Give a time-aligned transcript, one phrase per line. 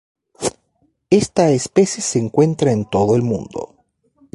[1.11, 3.75] Esta especie se encuentra en todo el mundo.